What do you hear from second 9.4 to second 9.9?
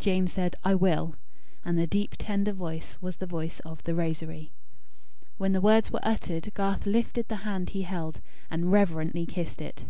it.